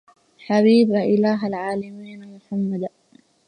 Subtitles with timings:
[0.37, 2.87] حبيب إله العالمين محمد